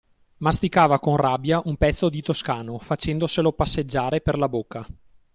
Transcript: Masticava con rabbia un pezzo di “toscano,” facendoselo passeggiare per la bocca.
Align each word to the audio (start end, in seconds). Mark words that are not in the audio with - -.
Masticava 0.37 0.99
con 0.99 1.15
rabbia 1.15 1.61
un 1.65 1.77
pezzo 1.77 2.09
di 2.09 2.23
“toscano,” 2.23 2.79
facendoselo 2.79 3.51
passeggiare 3.51 4.19
per 4.19 4.35
la 4.39 4.49
bocca. 4.49 4.83